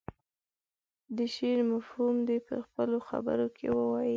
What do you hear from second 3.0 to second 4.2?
خبرو کې ووايي.